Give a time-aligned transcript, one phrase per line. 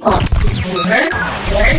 [0.00, 1.12] Learn,
[1.52, 1.76] learn,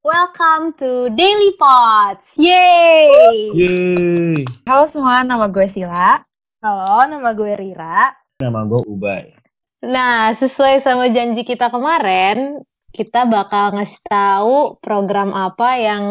[0.00, 2.40] Welcome to Daily Pots.
[2.40, 3.52] Yay!
[3.52, 4.48] Yeay.
[4.64, 6.24] Halo semua, nama gue Sila.
[6.64, 8.16] Halo, nama gue Rira.
[8.40, 9.36] Nama gue Ubay.
[9.84, 12.64] Nah, sesuai sama janji kita kemarin,
[12.96, 16.04] kita bakal ngasih tahu program apa yang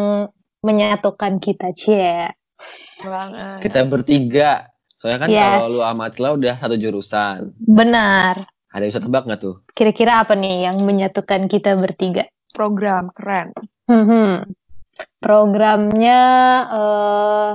[0.62, 2.30] menyatukan kita, Cie.
[3.58, 4.70] Kita bertiga.
[4.94, 5.50] Soalnya kan Yes.
[5.50, 7.58] kalau lu sama Cila udah satu jurusan.
[7.58, 8.53] Benar.
[8.74, 9.54] Ada yang bisa tebak nggak tuh?
[9.70, 12.26] Kira-kira apa nih yang menyatukan kita bertiga?
[12.50, 13.54] Program keren.
[13.86, 14.50] Hmm,
[15.22, 16.20] programnya
[16.68, 17.52] eh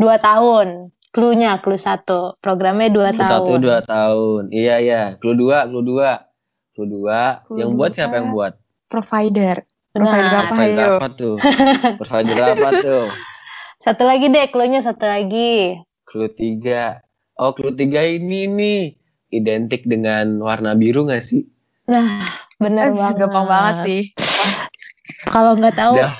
[0.00, 0.96] dua tahun.
[1.12, 2.36] Clue-nya, clue satu.
[2.44, 3.32] Programnya dua Clue tahun.
[3.40, 4.42] satu dua tahun.
[4.52, 5.02] Iya iya.
[5.16, 6.28] Clue dua, clue dua.
[6.72, 7.40] Clue dua.
[7.48, 8.52] Clue yang buat siapa yang buat?
[8.88, 9.64] Provider.
[9.96, 10.96] Provider Nah, apa Provider ayo?
[11.00, 11.34] apa tuh?
[11.96, 13.04] Provider apa tuh?
[13.76, 15.80] satu lagi deh, clue-nya satu lagi.
[16.04, 17.00] Clue tiga.
[17.36, 18.82] Oh clue tiga ini nih.
[19.28, 21.42] Identik dengan warna biru nggak sih?
[21.86, 22.22] Nah,
[22.56, 23.18] bener Eh, banget.
[23.20, 24.02] gampang banget sih.
[25.26, 26.14] Kalau nggak tahu, Dah.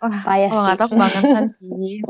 [0.00, 0.66] Wah, payah kalau sih.
[0.66, 1.94] nggak tahu kebangetan sih.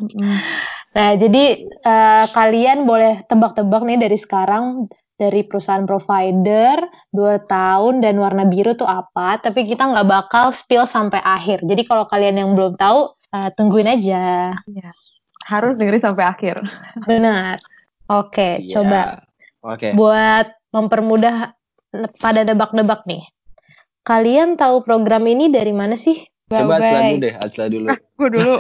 [0.95, 4.87] Nah, jadi eh, kalian boleh tebak-tebak nih dari sekarang
[5.19, 6.79] dari perusahaan provider,
[7.11, 9.43] dua tahun dan warna biru tuh apa.
[9.43, 11.67] Tapi kita nggak bakal spill sampai akhir.
[11.67, 14.55] Jadi kalau kalian yang belum tahu, eh, tungguin aja.
[15.51, 16.63] Harus dengerin sampai akhir.
[17.03, 17.59] Benar.
[18.07, 18.71] Oke, Iya.
[18.79, 19.01] coba
[19.65, 19.97] Oke.
[19.97, 21.57] buat mempermudah
[22.21, 23.25] pada nebak-nebak nih.
[24.05, 26.21] Kalian tahu program ini dari mana sih?
[26.53, 27.17] Coba Bye-bye.
[27.17, 27.35] dulu deh.
[27.41, 27.87] Acila dulu.
[28.21, 28.55] Gue dulu.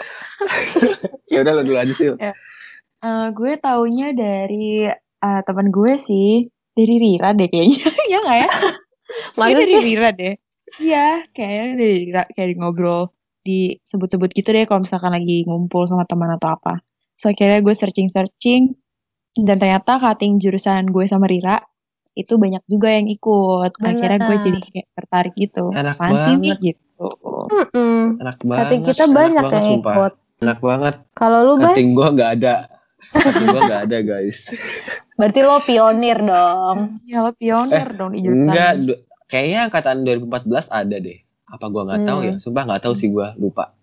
[1.32, 2.06] ya udah lo dulu aja sih.
[2.16, 6.48] Eh, gue taunya dari eh, teman gue sih.
[6.74, 7.84] Dari Rira deh kayaknya.
[8.12, 8.50] ya nggak ya?
[9.36, 9.82] Masa dari sih?
[9.84, 10.34] Rira deh.
[10.80, 12.22] Iya, kayaknya dari Rira.
[12.32, 13.02] Kayak di ngobrol.
[13.44, 16.80] Disebut-sebut gitu deh kalau misalkan lagi ngumpul sama teman atau apa.
[17.20, 18.72] So akhirnya gue searching-searching.
[19.36, 21.58] Dan ternyata cutting jurusan gue sama Rira.
[22.12, 23.74] Itu banyak juga yang ikut.
[23.76, 25.70] Akhirnya gue jadi kayak tertarik gitu.
[25.70, 26.40] Enak Apaan sih banget.
[26.40, 27.08] nih gitu.
[27.44, 28.00] Mm-mm.
[28.16, 28.62] Enak banget.
[28.62, 29.94] Cutting kita banyak yang sumpah.
[29.94, 30.12] ikut.
[30.36, 30.94] Enak banget.
[31.12, 31.64] Kalau lu, Bay?
[31.68, 32.54] Cutting gua nggak ada.
[33.12, 34.38] Cutting gua nggak ada guys.
[35.12, 36.78] Berarti lo pionir dong.
[37.04, 38.42] Ya lo pionir dong di jurusan.
[38.44, 40.30] Enggak, du- kayaknya angkatan 2014
[40.68, 41.18] ada deh.
[41.44, 42.28] Apa gua nggak tahu Hmm.
[42.28, 42.34] ya?
[42.36, 43.74] Sumpah nggak tahu sih gua, lupa.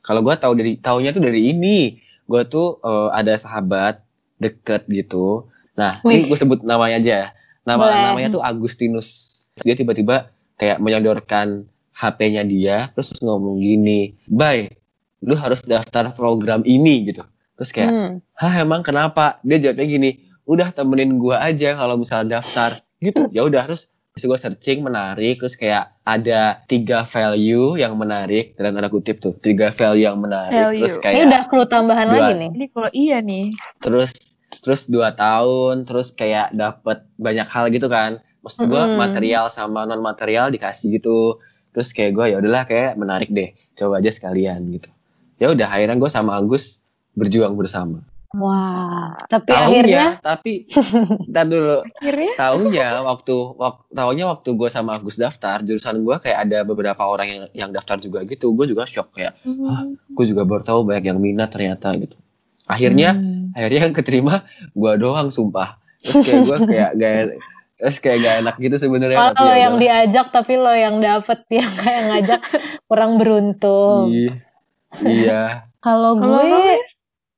[0.00, 1.98] Kalau gua tahu dari taunya tuh dari ini.
[2.22, 4.05] Gua tuh eh, ada sahabat
[4.38, 5.48] deket gitu.
[5.74, 6.22] Nah, Wih.
[6.22, 7.12] ini gue sebut namanya aja.
[7.12, 7.28] ya.
[7.62, 8.02] Nama Boleh.
[8.06, 9.08] namanya tuh Agustinus.
[9.58, 14.68] Dia tiba-tiba kayak menyodorkan HP-nya dia, terus ngomong gini, "Bay,
[15.20, 17.24] lu harus daftar program ini gitu."
[17.56, 18.12] Terus kayak, Hmm.
[18.34, 19.40] hah emang kenapa?
[19.40, 20.10] Dia jawabnya gini,
[20.44, 23.26] udah temenin gua aja kalau misalnya daftar gitu.
[23.34, 28.72] Ya udah terus Terus gue searching menarik, terus kayak ada tiga value yang menarik dalam
[28.72, 30.88] tanda kutip tuh, tiga value yang menarik, Value.
[30.88, 32.16] terus Ini kayak udah clue tambahan dua.
[32.16, 32.48] lagi nih.
[32.48, 33.52] Ini kalau iya nih.
[33.76, 34.16] terus
[34.66, 38.18] terus dua tahun, terus kayak dapat banyak hal gitu kan.
[38.42, 38.98] Maksud gue Mm-mm.
[38.98, 41.38] material sama non material dikasih gitu,
[41.70, 44.90] terus kayak gue ya udahlah kayak menarik deh, coba aja sekalian gitu.
[45.38, 46.82] Ya udah akhirnya gue sama Agus
[47.14, 48.02] berjuang bersama.
[48.36, 50.52] Wah, tapi Taunya, akhirnya tapi
[51.30, 56.38] ntar dulu Akhirnya Taunya waktu waktu taunya waktu gue sama Agus daftar jurusan gue kayak
[56.44, 59.88] ada beberapa orang yang yang daftar juga gitu gue juga shock kayak Hah?
[59.88, 62.18] gue juga baru tahu banyak yang minat ternyata gitu
[62.66, 63.35] akhirnya Hmm.
[63.56, 64.34] Akhirnya yang keterima
[64.76, 67.12] gue doang sumpah terus kayak gue kayak gak
[67.76, 70.04] terus kayak gak enak gitu sebenarnya kalau ya yang udahlah.
[70.04, 72.40] diajak tapi lo yang dapet yang kayak ngajak
[72.84, 74.12] kurang beruntung.
[74.12, 74.32] Iya.
[75.04, 75.42] iya
[75.86, 76.82] Kalau lo, gue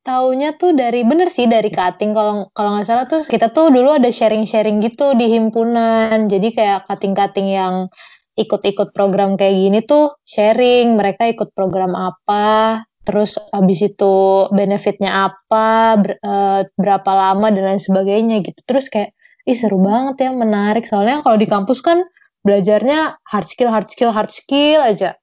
[0.09, 3.93] taunya tuh dari bener sih dari cutting kalau kalau nggak salah tuh kita tuh dulu
[3.93, 6.33] ada sharing-sharing gitu di himpunan.
[6.33, 7.93] Jadi kayak cutting-cutting yang
[8.39, 14.15] ikut-ikut program kayak gini tuh sharing mereka ikut program apa, terus abis itu
[14.53, 18.61] benefitnya apa, ber- eh, berapa lama dan lain sebagainya gitu.
[18.69, 19.17] Terus kayak
[19.49, 20.85] ih seru banget ya, menarik.
[20.85, 22.05] Soalnya kalau di kampus kan
[22.45, 25.17] belajarnya hard skill, hard skill, hard skill aja.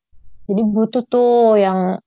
[0.49, 2.01] Jadi butuh tuh yang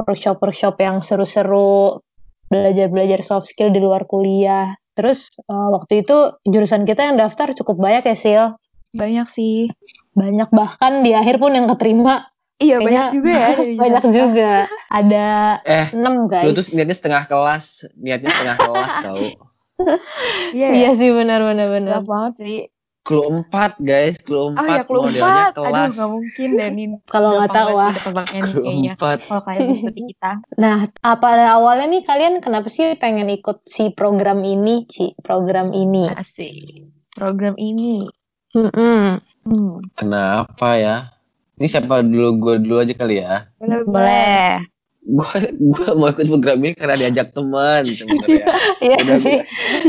[0.00, 2.00] workshop-workshop yang seru-seru,
[2.48, 4.72] belajar-belajar soft skill di luar kuliah.
[4.96, 8.44] Terus eh, waktu itu jurusan kita yang daftar cukup banyak ya Sil.
[8.96, 9.68] banyak sih.
[10.16, 12.24] Banyak bahkan di akhir pun yang keterima
[12.58, 13.48] Iya Kayaknya banyak juga ya.
[13.82, 14.52] banyak juga.
[14.90, 15.26] Ada
[15.62, 16.54] eh 6 lu guys.
[16.58, 17.64] tuh niatnya setengah kelas
[17.94, 19.22] niatnya setengah kelas tau
[20.50, 20.68] Iya.
[20.74, 22.02] Iya sih benar-benar benar.
[22.02, 22.58] Banyak banget sih.
[23.06, 25.54] clue 4 guys clue 4 Oh ya modelnya empat.
[25.54, 26.86] Aduh kelas nggak mungkin deh nih.
[27.14, 28.26] Kalau nggak tahu nih clue
[28.58, 28.92] kayaknya.
[28.98, 30.30] 4 Kalau kalian ikuti kita.
[30.60, 35.14] Nah, apa awalnya nih kalian kenapa sih pengen ikut si program ini, Ci?
[35.24, 36.10] Program ini.
[36.10, 36.52] Asik.
[37.14, 38.02] Program ini.
[38.48, 39.20] Mm-mm.
[39.44, 39.76] Hmm.
[39.92, 40.96] kenapa ya
[41.58, 43.82] ini siapa dulu gue dulu aja kali ya Boleh.
[43.84, 44.50] Boleh.
[45.00, 48.44] gue gue mau ikut program ini karena diajak teman sebenarnya
[48.78, 49.38] Iya Udah, sih.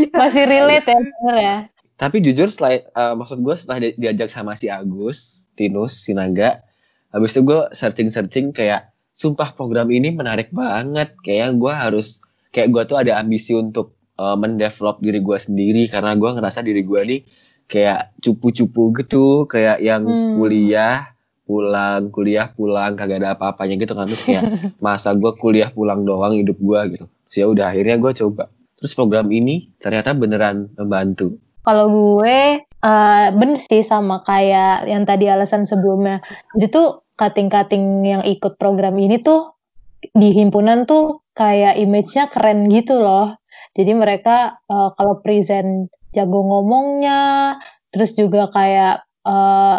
[0.09, 1.57] Masih relate ya bener ya.
[1.93, 6.63] Tapi jujur setelah eh, maksud gue setelah di- diajak sama si Agus, Tinus, Sinaga,
[7.09, 11.19] habis itu gue searching-searching kayak sumpah program ini menarik banget.
[11.19, 16.15] Kayak gue harus kayak gue tuh ada ambisi untuk eh, mendevelop diri gue sendiri karena
[16.15, 17.21] gue ngerasa diri gue nih
[17.65, 20.39] kayak cupu-cupu gitu, kayak yang Hmm.
[20.39, 21.11] kuliah
[21.49, 24.45] pulang, kuliah pulang, kagak ada apa-apanya gitu kan terus kayak
[24.85, 27.05] masa gue kuliah pulang doang hidup gue gitu.
[27.25, 28.53] Terus ya udah akhirnya gue coba.
[28.77, 31.41] Terus program ini ternyata beneran membantu.
[31.65, 36.21] Kalau gue eh bener sih sama kayak yang tadi alasan sebelumnya.
[36.53, 39.57] Jadi tuh kating-kating yang ikut program ini tuh
[39.99, 43.35] di himpunan tuh kayak image-nya keren gitu loh.
[43.73, 47.57] Jadi mereka eh, kalau present jago ngomongnya,
[47.91, 49.77] terus juga kayak eh,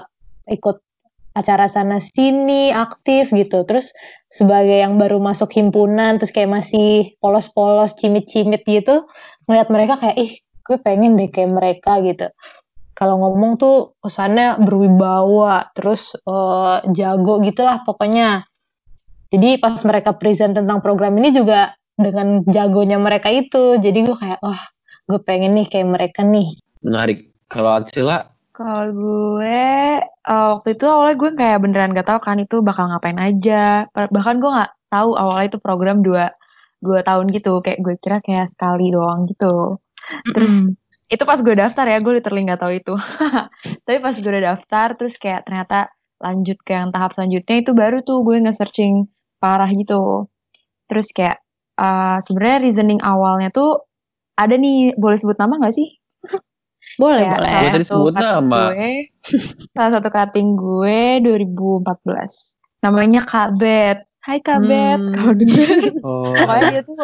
[0.51, 0.90] ikut
[1.35, 3.63] acara sana sini aktif gitu.
[3.63, 3.95] Terus
[4.27, 9.07] sebagai yang baru masuk himpunan, terus kayak masih polos-polos, cimit-cimit gitu,
[9.47, 12.31] ngeliat mereka kayak ih gue pengen deh kayak mereka gitu.
[12.95, 18.45] Kalau ngomong tuh kesannya berwibawa, terus eh, jago gitulah pokoknya.
[19.31, 24.41] Jadi pas mereka present tentang program ini juga dengan jagonya mereka itu, jadi gue kayak
[24.43, 24.59] wah
[25.07, 26.51] gue pengen nih kayak mereka nih.
[26.83, 27.31] Menarik.
[27.51, 28.31] Kalau Atsila,
[28.61, 29.61] Kalau gue
[30.05, 33.89] eh, waktu itu awalnya gue kayak beneran gak tahu kan itu bakal ngapain aja.
[33.95, 36.25] Bah- Bahkan gue nggak tahu awalnya itu program dua
[36.85, 37.53] dua tahun gitu.
[37.65, 39.81] Kayak gue kira kayak sekali doang gitu.
[40.35, 40.55] Terus
[41.15, 42.95] itu pas gue daftar ya, gue literally nggak tahu itu.
[43.87, 45.89] Tapi pas gue udah daftar, terus kayak ternyata
[46.21, 49.09] lanjut ke yang tahap selanjutnya itu baru tuh gue nge-searching
[49.41, 50.29] parah gitu.
[50.91, 51.39] Terus kayak
[51.81, 53.85] eh, sebenarnya reasoning awalnya tuh
[54.37, 56.00] ada nih, boleh sebut nama nggak sih?
[56.99, 57.51] Boleh Kayak boleh.
[57.51, 58.63] Gue salah tadi satu sebut nama.
[58.73, 58.91] Gue,
[59.77, 62.83] salah satu cutting gue 2014.
[62.83, 63.99] Namanya Kak Bet.
[64.21, 65.13] Hai Kak Bet, Hmm.
[65.17, 65.77] kalau denger.
[66.09, 66.95] oh, Pokoknya dia tuh,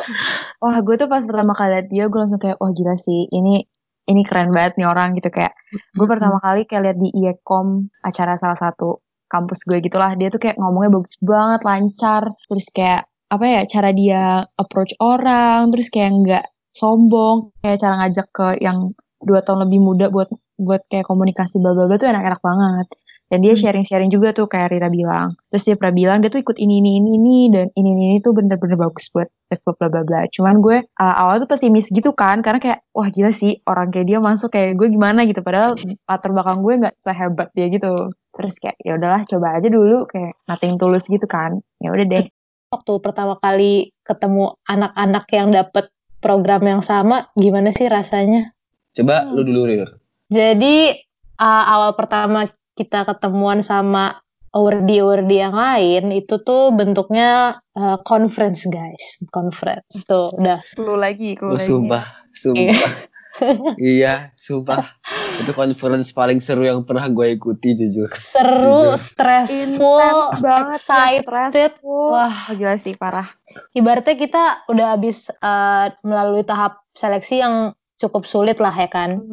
[0.61, 3.65] wah gue tuh pas pertama kali liat dia, gue langsung kayak, wah gila sih, ini
[4.07, 5.57] ini keren banget nih orang gitu kayak.
[5.97, 10.39] Gue pertama kali kayak liat di IECOM acara salah satu kampus gue gitulah, dia tuh
[10.39, 14.23] kayak ngomongnya bagus banget, lancar, terus kayak apa ya cara dia
[14.55, 18.93] approach orang, terus kayak nggak sombong, kayak cara ngajak ke yang
[19.27, 22.89] dua tahun lebih muda buat buat kayak komunikasi bla bla bla tuh enak-enak banget.
[23.27, 23.63] Dan dia Hmm.
[23.67, 25.35] sharing-sharing juga tuh kayak Rira bilang.
[25.51, 28.19] Terus dia pernah bilang dia tuh ikut ini ini ini ini dan ini ini, ini
[28.23, 30.21] tuh bener-bener bagus buat develop bla bla bla.
[30.31, 34.07] Cuman gue uh, awal tuh pesimis gitu kan karena kayak wah gila sih orang kayak
[34.07, 35.75] dia masuk kayak gue gimana gitu padahal
[36.07, 38.15] latar belakang gue nggak sehebat dia gitu.
[38.31, 41.59] Terus kayak ya udahlah coba aja dulu kayak nothing tulus gitu kan.
[41.83, 42.31] Ya udah deh.
[42.71, 45.91] Waktu pertama kali ketemu anak-anak yang dapet
[46.23, 48.55] program yang sama, gimana sih rasanya?
[48.97, 49.91] Coba lu dulu Rir.
[50.27, 50.91] Jadi
[51.37, 54.19] uh, awal pertama kita ketemuan sama
[54.51, 61.61] awardee-awardee yang lain itu tuh bentuknya uh, conference guys, conference tuh udah Lu lagi, Oh,
[61.61, 63.13] sumpah, sumpah.
[63.77, 64.97] iya, sumpah.
[65.37, 68.09] Itu conference paling seru yang pernah gue ikuti jujur.
[68.09, 68.97] seru, Jujur.
[68.97, 71.25] stressful, Intense banget, ya, excited.
[71.29, 72.09] stressful.
[72.17, 73.29] Wah, Wah gila sih parah.
[73.73, 79.25] ibaratnya kita udah habis uh, melalui tahap seleksi yang cukup sulit lah ya kan.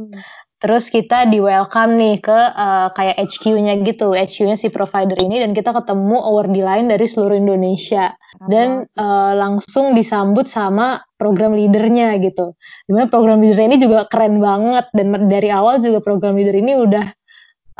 [0.63, 5.51] Terus kita di welcome nih ke uh, kayak HQ-nya gitu, HQ-nya si provider ini dan
[5.51, 8.15] kita ketemu awardee lain dari seluruh Indonesia
[8.47, 12.55] dan uh, langsung disambut sama program leadernya gitu.
[12.87, 16.79] Di mana program leader ini juga keren banget dan dari awal juga program leader ini
[16.79, 17.11] udah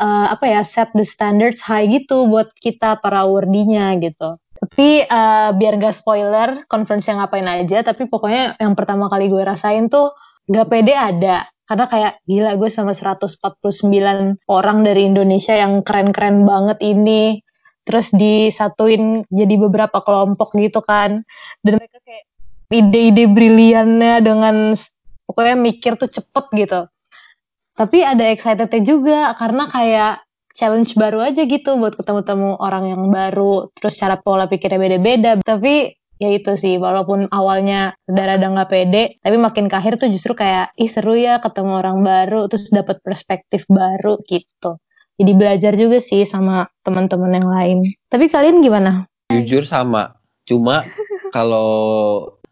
[0.04, 4.36] uh, apa ya set the standards high gitu buat kita para awardee-nya gitu.
[4.60, 9.40] Tapi uh, biar gak spoiler conference yang ngapain aja, tapi pokoknya yang pertama kali gue
[9.40, 10.12] rasain tuh
[10.48, 11.44] gak pede ada.
[11.64, 13.40] Karena kayak gila gue sama 149
[14.52, 17.40] orang dari Indonesia yang keren-keren banget ini.
[17.84, 21.24] Terus disatuin jadi beberapa kelompok gitu kan.
[21.64, 22.24] Dan mereka kayak
[22.68, 24.76] ide-ide briliannya dengan
[25.24, 26.80] pokoknya mikir tuh cepet gitu.
[27.74, 30.14] Tapi ada excitednya juga karena kayak
[30.54, 33.72] challenge baru aja gitu buat ketemu-temu orang yang baru.
[33.74, 35.30] Terus cara pola pikirnya beda-beda.
[35.42, 35.90] Tapi
[36.22, 40.70] ya itu sih walaupun awalnya rada-rada nggak pede tapi makin ke akhir tuh justru kayak
[40.78, 44.78] ih seru ya ketemu orang baru terus dapat perspektif baru gitu
[45.14, 50.20] jadi belajar juga sih sama teman-teman yang lain tapi kalian gimana Jujur sama.
[50.44, 50.84] Cuma
[51.32, 51.70] kalau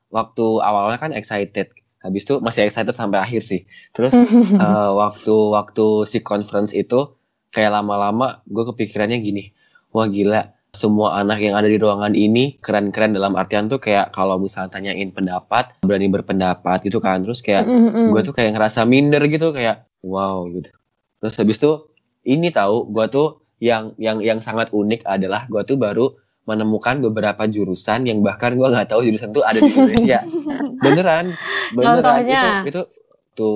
[0.09, 1.71] waktu awalnya kan excited.
[2.03, 3.69] Habis itu masih excited sampai akhir sih.
[3.93, 4.17] Terus
[4.65, 7.15] eh, waktu waktu si conference itu
[7.53, 9.53] kayak lama-lama gue kepikirannya gini.
[9.93, 14.41] Wah gila, semua anak yang ada di ruangan ini keren-keren dalam artian tuh kayak kalau
[14.41, 17.21] misalnya tanyain pendapat, berani berpendapat gitu kan.
[17.29, 17.69] Terus kayak
[18.13, 20.75] gue tuh kayak ngerasa minder gitu kayak wow gitu
[21.23, 21.87] terus habis itu
[22.27, 26.11] ini tahu gue tuh yang yang yang sangat unik adalah gue tuh baru
[26.43, 30.19] menemukan beberapa jurusan yang bahkan gue nggak tahu jurusan tuh ada di Indonesia
[30.85, 31.31] beneran
[31.71, 32.67] beneran Contohnya?
[32.67, 32.83] itu itu
[33.33, 33.53] waktu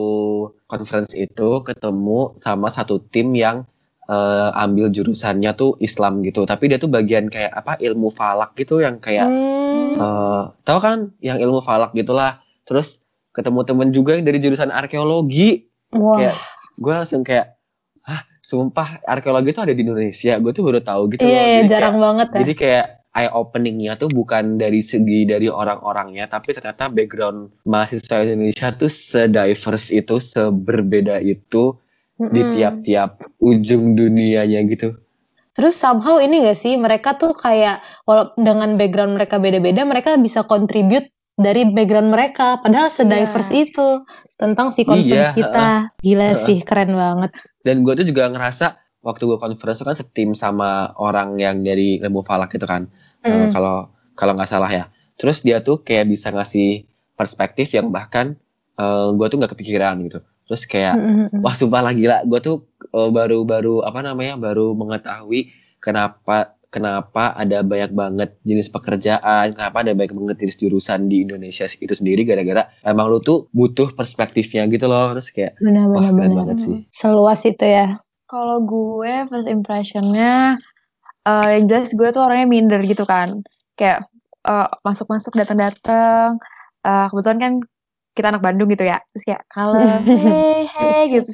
[0.70, 3.66] conference itu ketemu sama satu tim yang
[4.06, 6.42] eh, ambil jurusannya tuh Islam gitu.
[6.42, 9.96] Tapi dia tuh bagian kayak apa ilmu falak gitu yang kayak Hmm.
[9.96, 12.38] eh tahu kan yang ilmu falak gitulah.
[12.62, 15.66] Terus ketemu temen juga yang dari jurusan arkeologi.
[15.92, 16.16] Wah.
[16.16, 16.36] Kayak
[16.76, 17.58] gue langsung kayak
[18.04, 20.38] ah sumpah arkeologi itu ada di Indonesia.
[20.38, 21.30] Gue tuh baru tahu gitu loh.
[21.30, 22.38] iya, Jadi jarang kayak- banget ya.
[22.40, 28.68] Jadi kayak eye openingnya tuh bukan dari segi dari orang-orangnya, tapi ternyata background mahasiswa Indonesia
[28.70, 31.80] tuh se-diverse itu, seberbeda itu
[32.16, 32.54] di Mm-mm.
[32.56, 34.96] tiap-tiap ujung dunianya gitu.
[35.52, 40.44] Terus somehow ini gak sih mereka tuh kayak walau dengan background mereka beda-beda mereka bisa
[40.44, 44.04] contribute dari background mereka padahal se-diverse itu
[44.37, 45.68] tentang si conference Iya, kita.
[46.00, 46.37] Gila heeh.
[46.37, 47.37] sih keren banget.
[47.61, 52.00] Dan gue tuh juga ngerasa waktu gue conference tuh kan setim sama orang yang dari
[52.00, 52.88] ilmu falak gitu kan.
[53.20, 53.52] Eh, Mm.
[53.52, 54.85] Kalau kalau nggak salah ya.
[55.16, 56.85] Terus dia tuh kayak bisa ngasih
[57.16, 58.37] perspektif yang bahkan
[59.16, 60.20] gue tuh nggak kepikiran gitu.
[60.46, 61.42] Terus kayak Mm-mm.
[61.42, 62.56] Wah sumpah lah gila, gue tuh
[62.94, 65.50] eh, baru-baru apa namanya baru mengetahui
[65.82, 71.64] kenapa kenapa ada banyak banget jenis pekerjaan, kenapa ada banyak banget jenis jurusan di Indonesia
[71.64, 76.32] itu sendiri gara-gara emang lu tuh butuh perspektifnya gitu loh, terus kayak wah Benar-benar keren
[76.32, 76.36] benar.
[76.44, 76.76] banget sih.
[76.92, 77.96] Seluas itu ya.
[78.26, 80.58] Kalau gue first impressionnya
[81.26, 83.40] eh yang jelas gue tuh orangnya minder gitu kan.
[83.78, 84.06] Kayak
[84.44, 86.38] eh, masuk-masuk datang-datang.
[86.84, 87.52] Eh, kebetulan kan
[88.16, 88.99] kita anak Bandung gitu ya.
[89.12, 89.85] Terus kayak kalem,
[90.25, 91.30] hey, hey gitu.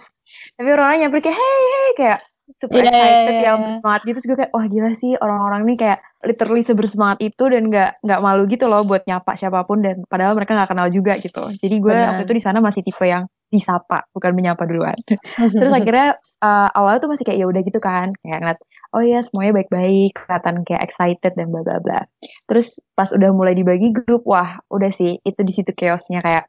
[0.59, 2.21] Tapi orang-orang nyamper kayak hey, hey kayak
[2.59, 3.67] super Iya, iya, excited iya, yang iya.
[3.71, 4.17] bersemangat gitu.
[4.19, 8.21] Terus gue kayak wah gila sih orang-orang nih kayak literally sebersemangat itu dan nggak nggak
[8.23, 11.43] malu gitu loh buat nyapa siapa pun dan padahal mereka nggak kenal juga gitu.
[11.59, 12.09] Jadi gue Benar.
[12.15, 14.97] waktu itu di sana masih tipe yang disapa bukan menyapa duluan.
[15.61, 18.61] Terus akhirnya uh, awalnya tuh masih kayak ya udah gitu kan, kayak ngeliat
[18.93, 22.01] oh ya semuanya baik-baik, kelihatan kayak excited dan bla bla bla.
[22.45, 26.45] Terus pas udah mulai dibagi grup, wah udah sih itu di situ chaosnya kayak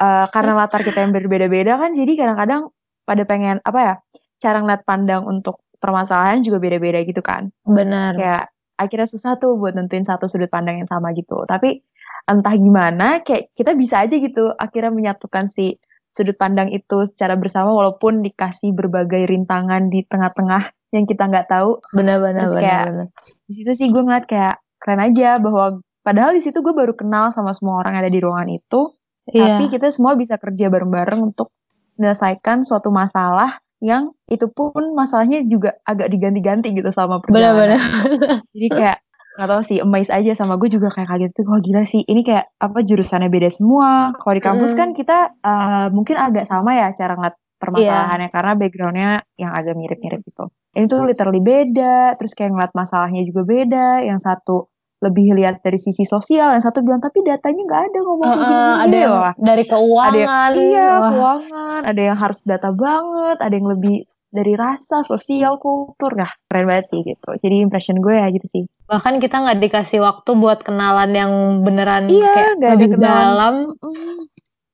[0.00, 2.70] uh, karena latar kita yang berbeda-beda kan, jadi kadang-kadang
[3.06, 3.94] pada pengen apa ya
[4.42, 7.54] cara ngeliat pandang untuk permasalahan juga beda-beda gitu kan.
[7.64, 8.16] Benar.
[8.18, 8.44] Kayak
[8.76, 11.44] akhirnya susah tuh buat nentuin satu sudut pandang yang sama gitu.
[11.48, 11.80] Tapi
[12.28, 15.78] entah gimana, kayak kita bisa aja gitu akhirnya menyatukan si
[16.12, 21.80] sudut pandang itu secara bersama walaupun dikasih berbagai rintangan di tengah-tengah yang kita nggak tahu.
[21.92, 23.12] Benar-benar Terus kayak-.
[23.44, 27.36] Di situ sih gue ngeliat kayak keren aja bahwa padahal di situ gue baru kenal
[27.36, 28.80] sama semua orang yang ada di ruangan itu,
[29.26, 29.58] Iya.
[29.58, 31.50] tapi kita semua bisa kerja bareng-bareng untuk
[31.98, 37.76] menyelesaikan suatu masalah yang itu pun masalahnya juga agak diganti-ganti gitu selama perjalanan.
[37.76, 37.80] Benar-benar.
[38.56, 38.98] Jadi kayak
[39.36, 42.24] nggak tahu sih amazed aja sama gue juga kayak kaget tuh wah gila sih ini
[42.24, 44.78] kayak apa jurusannya beda semua kalau di kampus Mm.
[44.80, 50.24] kan kita eh, mungkin agak sama ya cara ngeliat permasalahannya karena backgroundnya yang agak mirip-mirip
[50.24, 55.60] gitu ini tuh literally beda terus kayak ngeliat masalahnya juga beda yang satu lebih lihat
[55.60, 59.34] dari sisi sosial yang satu bilang tapi datanya nggak ada ngomong gini ada yang wah.
[59.36, 60.50] dari keuangan.
[60.56, 61.80] iya Wah, keuangan.
[61.84, 66.12] Ada yang harus data banget ada yang lebih dari rasa sosial kultur.
[66.12, 67.30] Nah keren banget sih gitu.
[67.40, 68.62] Jadi impression gue ya gitu sih.
[68.88, 71.32] Bahkan kita nggak dikasih waktu buat kenalan yang
[71.64, 73.14] beneran Iya, kayak ada lebih kenalan.
[73.16, 73.54] dalam.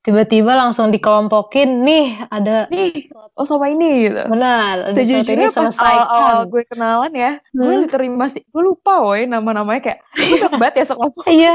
[0.02, 4.18] Tiba-tiba langsung dikelompokin, nih ada nih oh sama ini gitu.
[4.26, 6.02] Benar, sesuatu ini sejujurnya pas selesaikan.
[6.02, 7.80] awal-awal gue kenalan ya gue Hmm.
[7.80, 11.24] literally masih gue lupa woy nama-namanya kayak gue banyak banget ya sekelompok?
[11.24, 11.54] Iya,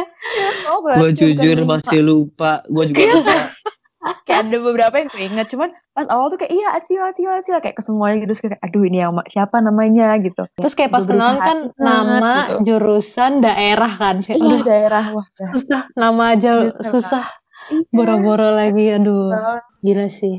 [0.66, 3.38] Oh, gue Gue jujur masih lupa, gue juga lupa.
[4.24, 7.60] kayak ada beberapa yang gue inget cuman pas awal tuh kayak iya acil acil acil.
[7.60, 10.16] Kayak ke semuanya gitu terus kayak aduh ini yang siapa namanya?
[10.18, 10.48] gitu.
[10.56, 12.56] Terus kayak pas Gue kenalan kan nama, gitu.
[12.63, 14.24] jurusan, daerah kan.
[14.24, 15.50] Kayak, iya daerah wah dah.
[15.51, 17.25] susah, nama aja Susah, susah,
[17.67, 17.91] Iya.
[17.91, 19.31] boro-boro lagi, aduh.
[19.33, 19.63] Banget.
[19.83, 20.36] Gila sih.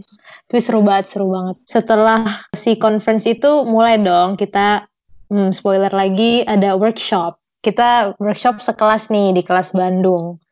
[0.48, 1.56] Tapi seru banget, seru banget.
[1.64, 4.88] Setelah si conference itu mulai dong kita
[5.30, 7.38] hmm, spoiler lagi ada workshop.
[7.62, 10.42] Kita workshop sekelas nih di kelas Bandung.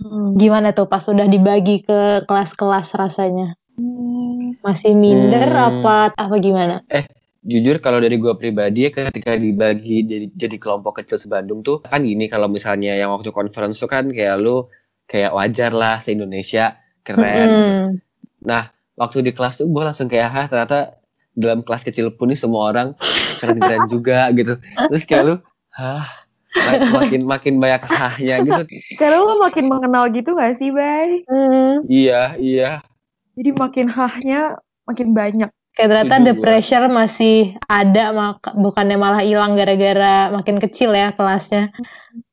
[0.00, 0.34] Hmm.
[0.34, 3.54] Gimana tuh pas udah dibagi ke kelas-kelas rasanya?
[3.78, 4.58] Hmm.
[4.60, 5.82] Masih minder Hmm.
[5.82, 6.82] apa apa gimana?
[7.44, 12.00] Jujur kalau dari gue pribadi ya ketika dibagi jadi jadi kelompok kecil sebandung tuh kan
[12.00, 14.64] gini kalau misalnya yang waktu conference tuh kan kayak lu
[15.04, 17.48] kayak wajar lah se Indonesia keren.
[17.48, 17.84] Mm-mm.
[18.42, 20.78] Nah waktu di kelas tuh gue langsung kayak ah ternyata
[21.34, 22.94] dalam kelas kecil pun nih semua orang
[23.38, 24.56] keren-keren juga gitu.
[24.60, 25.34] Terus kayak lu
[25.74, 26.06] hah
[26.54, 28.62] mak- makin makin banyak hahnya gitu.
[28.94, 31.90] karena lo makin mengenal gitu gak sih bay Mm.
[31.90, 32.70] Iya iya.
[33.34, 36.42] jadi makin hahnya makin banyak Kayak ternyata the gua.
[36.46, 41.74] pressure masih ada, maka, bukannya malah hilang gara-gara makin kecil ya kelasnya.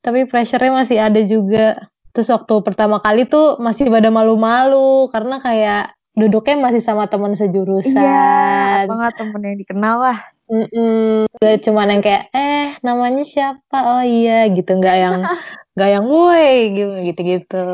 [0.05, 1.89] Tapi pressure-nya masih ada juga.
[2.11, 7.39] Terus waktu pertama kali tuh masih pada malu-malu karena kayak duduknya masih sama teman iya
[7.47, 8.83] sejurusan.
[8.83, 10.19] apa nggak temen yang dikenal lah
[10.51, 11.31] Mm-mm.
[11.39, 13.77] Gak cuman yang kayak eh namanya siapa?
[13.87, 15.15] Oh iya gitu, nggak yang
[15.79, 17.67] nggak yang woi gitu gitu-gitu.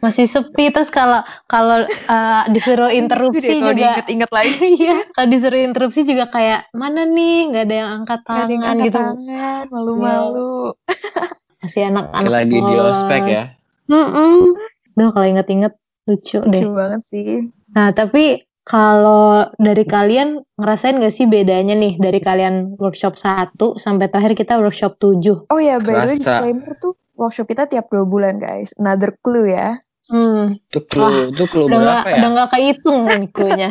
[0.00, 4.54] masih sepi terus kalau kalau uh, disuruh interupsi Kalau juga diinget-inget lagi.
[4.78, 8.62] iya kalau disuruh interupsi juga kayak mana nih nggak ada yang angkat ada yang tangan
[8.70, 10.54] angkat gitu tangan, malu-malu.
[11.58, 13.44] masih anak-anak lagi di ospek ya.
[13.86, 14.54] Mm-mm.
[14.94, 15.74] Duh kalau inget-inget
[16.04, 17.50] lucu deh Lucu banget sih.
[17.72, 24.08] Nah, tapi kalau dari kalian ngerasain gak sih bedanya nih dari kalian workshop 1 sampai
[24.08, 25.48] terakhir kita workshop 7?
[25.48, 28.76] Oh ya, by the way disclaimer tuh workshop kita tiap dua bulan guys.
[28.76, 29.80] Another clue ya.
[30.08, 32.16] Hmm, Itu clue, itu clue udah berapa gak, ya?
[32.20, 33.70] udah gak kehitung nih clue-nya.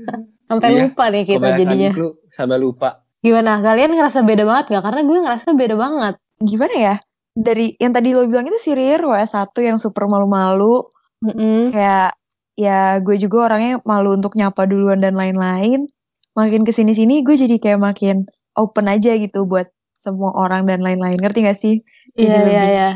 [0.48, 1.90] sampai Iya, lupa nih kita Kebanyakan jadinya.
[1.90, 2.88] clue sampai lupa.
[3.18, 3.52] Gimana?
[3.58, 4.82] Kalian ngerasa beda banget gak?
[4.82, 6.14] Karena gue ngerasa beda banget.
[6.38, 6.94] Gimana ya?
[7.36, 10.88] Dari yang tadi lo bilang itu si Rir, WS1 yang super malu-malu.
[11.20, 11.68] Mm-mm.
[11.68, 12.16] Kayak
[12.56, 15.84] ya gue juga orangnya malu untuk nyapa duluan dan lain-lain.
[16.32, 18.24] Makin ke sini-sini gue jadi kayak makin
[18.56, 21.20] open aja gitu buat semua orang dan lain-lain.
[21.20, 21.84] Ngerti gak sih?
[22.16, 22.90] Jadi Iya, iya, lebih iya.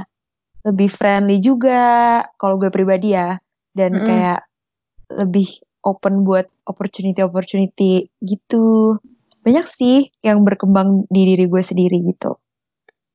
[0.61, 1.80] lebih friendly juga
[2.40, 3.37] kalau gue pribadi ya
[3.76, 4.09] dan Mm-mm.
[4.09, 4.40] kayak
[5.12, 5.49] lebih
[5.85, 8.97] open buat opportunity opportunity gitu
[9.40, 12.37] banyak sih yang berkembang di diri gue sendiri gitu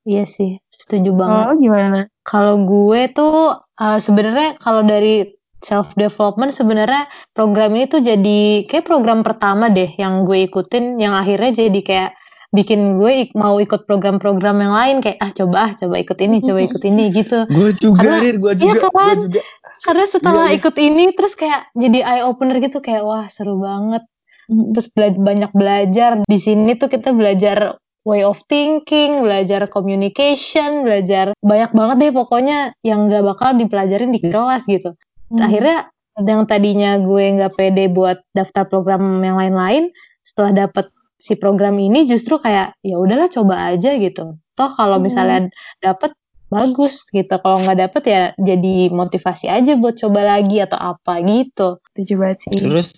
[0.06, 1.34] Iya sih, setuju banget.
[1.36, 5.26] kalau lo gimana Kalau gue tuh uh, sebenarnya kalau dari
[5.58, 11.10] self development sebenarnya program ini tuh jadi kayak program pertama deh yang gue ikutin yang
[11.12, 12.10] akhirnya jadi kayak
[12.48, 16.38] bikin gue ik- mau ikut program-program yang lain kayak ah coba ah coba ikut ini
[16.40, 19.06] coba ikut ini gitu Gue juga, Karena- Rir, gue iya juga, kan?
[19.10, 19.40] gue juga.
[19.82, 20.56] karena setelah Iya, iya.
[20.56, 24.06] ikut ini terus kayak jadi eye opener gitu kayak wah seru banget
[24.46, 27.74] terus bela- banyak belajar di sini tuh kita belajar
[28.06, 34.22] way of thinking, belajar communication, belajar banyak banget deh pokoknya yang nggak bakal dipelajarin di
[34.22, 34.94] kelas gitu.
[35.34, 35.42] Hmm.
[35.42, 35.90] Akhirnya
[36.22, 39.90] yang tadinya gue nggak pede buat daftar program yang lain-lain,
[40.22, 40.86] setelah dapet
[41.18, 44.38] si program ini justru kayak ya udahlah coba aja gitu.
[44.54, 45.10] Toh kalau Hmm.
[45.10, 45.50] misalnya
[45.82, 46.14] dapet
[46.46, 51.82] bagus gitu, kalau nggak dapet ya jadi motivasi aja buat coba lagi atau apa gitu.
[51.90, 52.88] setuju banget sih Terus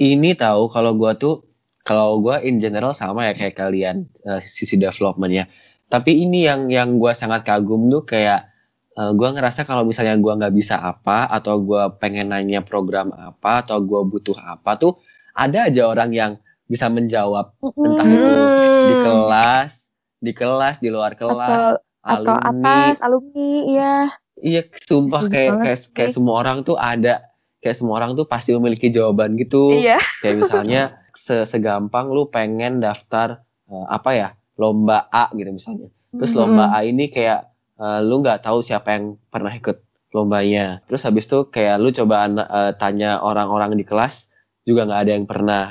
[0.00, 1.44] ini tahu kalau gua tuh
[1.84, 5.46] kalau gua in general sama ya kayak kalian eh, sisi developmentnya.
[5.84, 8.48] Tapi ini yang yang gua sangat kagum tuh kayak
[8.92, 13.62] eh, gua ngerasa kalau misalnya gua nggak bisa apa atau gua pengen nanya program apa
[13.62, 14.96] atau gua butuh apa tuh
[15.36, 16.32] ada aja orang yang
[16.64, 18.32] bisa menjawab entah itu
[18.80, 19.04] di Hmm.
[19.04, 19.70] kelas,
[20.16, 22.88] di kelas, di luar kelas, atau alumni.
[22.88, 23.94] atas alumni ya
[24.34, 27.28] Iya, sumpah kayak kayak, kayak semua orang tuh ada
[27.60, 29.72] kayak semua orang tuh pasti memiliki jawaban gitu.
[29.72, 30.82] iya Kayak misalnya
[31.16, 35.88] segampang lu pengen daftar eh, apa ya lomba A gitu misalnya.
[36.14, 39.82] Terus lomba A ini kayak eh, lu nggak tahu siapa yang pernah ikut
[40.14, 40.78] lombanya.
[40.86, 44.30] Terus habis itu kayak lu coba eh, tanya orang-orang di kelas
[44.62, 45.64] juga nggak ada yang pernah.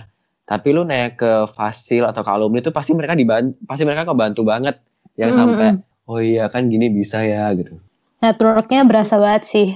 [0.43, 4.43] Tapi lu naik ke fasil atau ke alumni itu pasti mereka dibantu, pasti mereka kebantu
[4.43, 4.75] banget.
[5.15, 5.39] Yang Mm-mm.
[5.39, 5.67] sampai
[6.03, 7.79] oh iya kan gini bisa ya gitu.
[8.19, 9.67] Networknya berasa banget sih.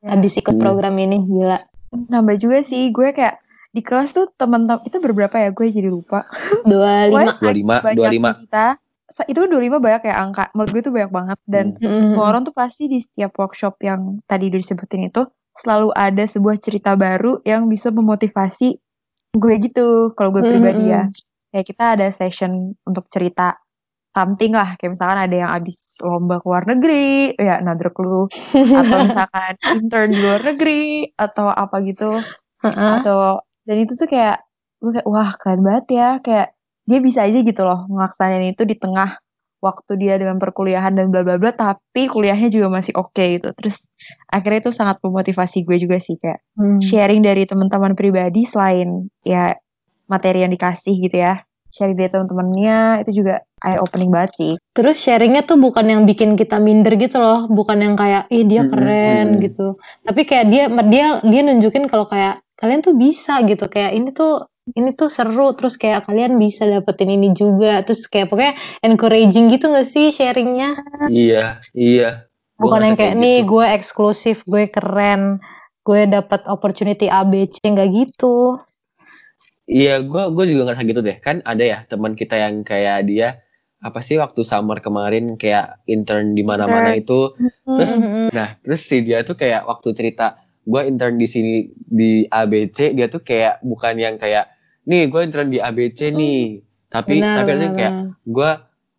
[0.00, 0.62] Habis ikut Hmm.
[0.64, 1.60] program ini gila.
[1.88, 5.50] nambah juga sih gue kayak di kelas tuh teman-teman itu berberapa ya?
[5.52, 6.24] Gue jadi lupa.
[6.64, 7.32] Dua lima.
[7.36, 7.84] 25, saking 25.
[7.84, 8.66] banyaknya kita
[9.26, 10.44] itu 25 banyak ya angka.
[10.54, 11.38] Menurut gue itu banyak banget.
[11.48, 12.04] Dan Mm-mm.
[12.06, 15.22] semua orang tuh pasti di setiap workshop yang tadi udah disebutin itu
[15.58, 18.78] selalu ada sebuah cerita baru yang bisa memotivasi
[19.34, 21.04] gue gitu kalau gue pribadi ya.
[21.50, 23.58] kayak kita ada session untuk cerita
[24.14, 24.78] something lah.
[24.78, 28.30] Kayak misalkan ada yang abis lomba ke luar negeri ya another clue
[28.80, 30.82] atau misalkan intern di luar negeri
[31.18, 32.12] atau apa gitu.
[32.58, 32.74] Heeh.
[32.74, 34.40] atau dan itu tuh kayak
[34.80, 36.56] gue kayak wah keren banget ya kayak
[36.88, 39.20] dia bisa aja gitu loh ngelaksanain itu di tengah
[39.58, 43.90] waktu dia dengan perkuliahan dan bla bla bla tapi kuliahnya juga masih oke gitu terus
[44.30, 46.80] akhirnya itu sangat memotivasi gue juga sih kayak Hmm.
[46.82, 49.54] sharing dari teman-teman pribadi selain ya
[50.08, 54.94] materi yang dikasih gitu ya sharing dari teman-temannya itu juga eye opening banget sih Terus
[55.02, 58.70] sharingnya tuh bukan yang bikin kita minder gitu loh, bukan yang kayak ih dia Mm-mm,
[58.70, 59.42] keren mm-mm.
[59.42, 59.66] gitu.
[60.06, 64.50] Tapi kayak dia dia dia nunjukin kalau kayak kalian tuh bisa gitu, kayak ini tuh
[64.76, 68.52] ini tuh seru terus kayak kalian bisa dapetin ini juga terus kayak pokoknya
[68.84, 70.76] encouraging gitu gak sih sharingnya
[71.08, 72.28] Iya, iya.
[72.58, 73.56] Bukan yang kayak nih gitu.
[73.56, 75.40] gue eksklusif gue keren
[75.86, 78.60] gue dapat opportunity ABC nggak gitu
[79.68, 81.20] Iya, gue gue juga ngerasa gitu deh.
[81.20, 83.44] Kan ada ya teman kita yang kayak dia
[83.84, 87.36] apa sih waktu summer kemarin kayak intern di mana-mana itu.
[87.68, 87.92] Terus
[88.32, 93.08] nah, terus si dia tuh kayak waktu cerita gue intern di sini di ABC, dia
[93.08, 94.52] tuh kayak bukan yang kayak
[94.84, 96.60] nih gue intern di ABC nih.
[96.88, 97.92] Tapi benar tapi benar, kayak
[98.28, 98.50] gue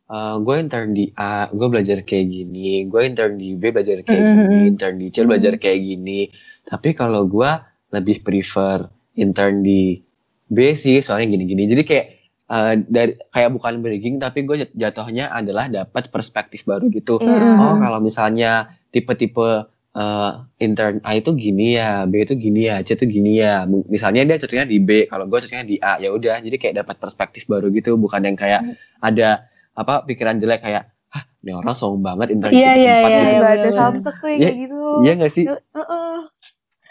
[0.10, 4.17] eh, gue intern di A, gue belajar kayak gini, gue intern di B belajar kayak
[4.17, 4.49] Mm-mm.
[4.49, 6.19] gini, intern di C belajar kayak gini.
[6.65, 7.51] Tapi kalau gue
[7.93, 10.01] lebih prefer intern di
[10.49, 11.69] B sih, soalnya gini-gini.
[11.69, 12.05] Jadi kayak
[12.49, 17.21] eh, dari kayak bukan bragging, tapi gue jatuhnya adalah dapat perspektif baru gitu.
[17.21, 17.29] Iya.
[17.29, 17.62] Mm-mm.
[17.62, 22.93] Oh kalau misalnya tipe-tipe eh, intern A itu gini ya, B itu gini ya, C
[22.93, 23.63] itu gini ya.
[23.65, 26.39] Misalnya dia cocoknya di B, kalau gue cocoknya di A, ya udah.
[26.39, 28.75] Jadi kayak dapat perspektif baru gitu, bukan yang kayak Hmm.
[29.02, 33.19] ada apa pikiran jelek kayak, hah, ini orang sombong banget intern Iya, iya, tempat iya,
[33.19, 33.34] gitu.
[33.34, 33.71] Ada bener-bener.
[33.73, 34.80] samsek tuh yang Iya, kayak gitu.
[34.99, 35.45] Iya gak sih?
[35.47, 36.15] Heeh.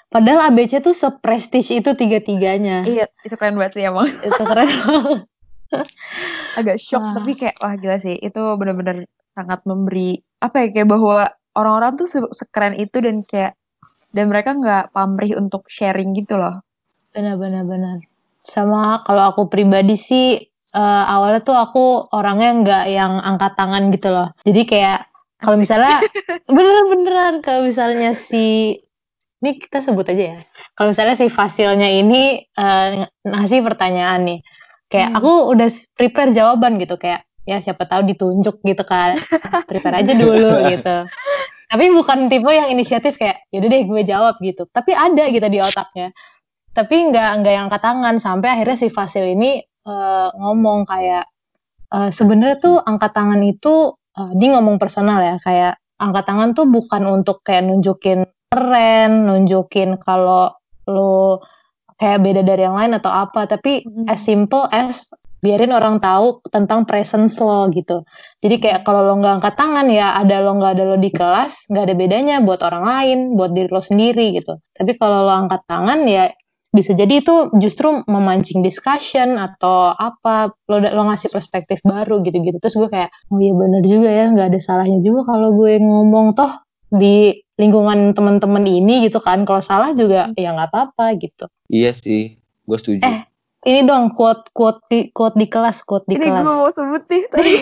[0.09, 2.81] Padahal ABC tuh seprestige itu tiga-tiganya.
[2.83, 4.09] Iya, itu keren banget sih emang.
[4.25, 4.69] Itu keren.
[6.57, 7.13] Agak shock Wah.
[7.21, 8.17] tapi kayak wah gila sih.
[8.17, 9.05] Itu bener-bener
[9.37, 13.53] sangat memberi apa ya kayak bahwa orang-orang tuh se- sekeren itu dan kayak
[14.15, 16.63] dan mereka nggak pamrih untuk sharing gitu loh.
[17.13, 17.99] Benar-benar benar.
[18.41, 20.27] Sama kalau aku pribadi sih
[20.73, 24.29] eh, awalnya tuh aku orangnya nggak yang angkat tangan gitu loh.
[24.47, 24.99] Jadi kayak
[25.43, 26.01] kalau misalnya
[26.57, 28.79] bener-beneran kalau misalnya si
[29.39, 30.39] ini kita sebut aja ya.
[30.75, 32.89] Kalau misalnya si Fasilnya ini eh,
[33.29, 34.39] ngasih pertanyaan nih,
[34.89, 35.19] kayak Hmm.
[35.21, 39.17] aku udah prepare jawaban gitu kayak ya siapa tahu ditunjuk gitu kan,
[39.65, 41.09] prepare aja dulu gitu.
[41.69, 44.69] Tapi bukan tipe yang inisiatif kayak yaudah deh gue jawab gitu.
[44.69, 46.13] Tapi ada gitu di otaknya.
[46.77, 51.25] Tapi nggak nggak yang angkat tangan sampai akhirnya si Fasil ini eh, ngomong kayak
[51.93, 56.69] eh, sebenarnya tuh angkat tangan itu eh, dia ngomong personal ya kayak angkat tangan tuh
[56.69, 60.57] bukan untuk kayak nunjukin keren, nunjukin kalau
[60.89, 61.45] lo
[61.99, 64.07] kayak beda dari yang lain atau apa, tapi Mhm.
[64.09, 68.03] as simple as biarin orang tahu tentang presence lo gitu.
[68.43, 71.71] Jadi kayak kalau lo nggak angkat tangan ya ada lo nggak ada lo di kelas
[71.71, 74.59] nggak ada bedanya buat orang lain, buat diri lo sendiri gitu.
[74.75, 76.31] Tapi kalau lo angkat tangan ya
[76.69, 82.61] bisa jadi itu justru memancing discussion atau apa lo lo ngasih perspektif baru gitu-gitu.
[82.61, 86.37] Terus gue kayak oh iya bener juga ya nggak ada salahnya juga kalau gue ngomong
[86.37, 86.53] toh
[86.89, 89.49] di lingkungan teman-teman ini gitu kan.
[89.49, 91.49] Kalau salah juga ya nggak apa-apa gitu.
[91.69, 93.05] Iya sih, gue setuju.
[93.05, 93.28] Eh,
[93.61, 96.47] Ini dong quote quote di, quote di kelas quote di Ini gue kelas.
[96.47, 97.55] mau sebut nih tadi.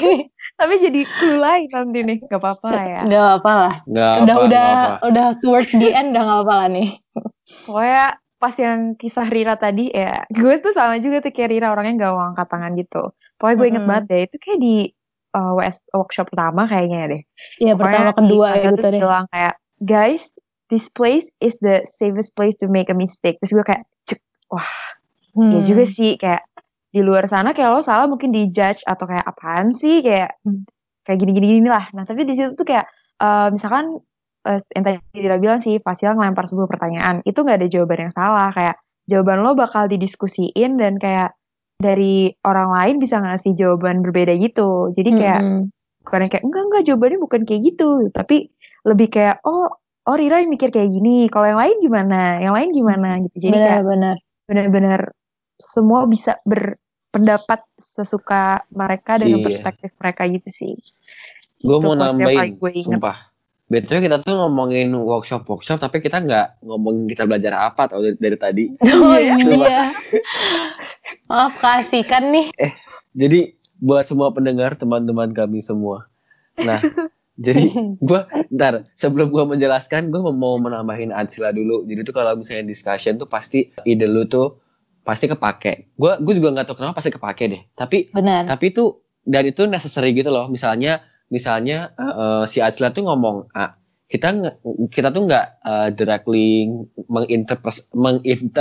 [0.56, 2.18] tapi jadi clue lain nanti nih.
[2.22, 3.00] Gak apa-apa lah ya.
[3.02, 3.74] Gak apa lah.
[3.84, 5.06] Nggak Udah apa, udah nggak apa.
[5.06, 6.88] udah towards the end udah gak apa lah nih.
[7.64, 8.06] Pokoknya
[8.36, 10.24] pas yang kisah Rira tadi ya.
[10.28, 13.02] Gue tuh sama juga tuh kayak Rira orangnya gak mau angkat tangan gitu.
[13.36, 13.90] Pokoknya gue inget Mm-mm.
[13.90, 14.20] banget deh.
[14.24, 14.76] Itu kayak di
[15.32, 17.22] uh, WS workshop pertama kayaknya deh.
[17.58, 19.00] Iya pertama kedua ya gitu deh.
[19.00, 20.32] bilang kayak guys
[20.68, 24.18] this place is the safest place to make a mistake terus gue kayak cek
[25.36, 25.52] Hmm.
[25.52, 26.48] ya juga sih kayak
[26.88, 30.40] di luar sana kayak lo salah mungkin di judge atau kayak apaan sih kayak
[31.04, 32.88] kayak gini gini gini lah nah tapi di situ tuh kayak
[33.20, 34.00] eh, misalkan
[34.46, 38.14] eh, yang tadi Dira bilang sih Fasil ngelempar sebuah pertanyaan itu nggak ada jawaban yang
[38.14, 38.48] salah.
[38.54, 38.76] Kayak
[39.10, 41.34] jawaban lo bakal didiskusiin dan kayak
[41.76, 44.88] dari orang lain bisa ngasih jawaban berbeda gitu.
[44.94, 45.62] Jadi kayak Mm-mm.
[46.06, 47.90] bukan yang kayak enggak enggak jawabannya bukan kayak gitu.
[48.14, 48.36] Tapi
[48.86, 49.68] lebih kayak oh
[50.06, 51.26] oh Rira yang mikir kayak gini.
[51.28, 52.38] Kalau yang lain gimana?
[52.40, 53.08] Yang lain gimana?
[53.20, 53.36] Gitu.
[53.50, 54.16] Jadi kayak benar-benar.
[54.46, 55.00] benar-benar
[55.56, 59.46] semua bisa berpendapat sesuka mereka dengan Iya.
[59.46, 60.72] perspektif mereka gitu sih
[61.58, 63.32] Gue mau nambahin, gue sumpah.
[63.66, 68.36] Betul kita tuh ngomongin workshop-workshop, tapi kita nggak ngomongin kita belajar apa tau dari, dari
[68.38, 68.64] tadi.
[68.94, 69.34] Oh Iya.
[69.40, 69.82] iya.
[71.32, 72.46] Maaf kasihkan nih.
[73.16, 76.06] Jadi buat semua pendengar, teman-teman kami semua.
[76.56, 76.78] Nah,
[77.42, 78.20] jadi gue,
[78.52, 81.82] ntar sebelum gue menjelaskan, gue mau menambahin Ansila dulu.
[81.84, 84.60] Jadi tuh kalau misalnya discussion tuh pasti ide lu tuh
[85.06, 85.94] pasti kepake.
[85.94, 87.62] Gue gue juga nggak tahu kenapa pasti kepake deh.
[87.72, 88.44] Tapi Benar.
[88.44, 93.74] tapi itu dan itu necessary gitu loh misalnya misalnya eh, si Acila tuh ngomong A
[94.06, 94.34] kita
[94.86, 96.70] kita tuh nggak eh, directly
[97.06, 97.90] menginterpres-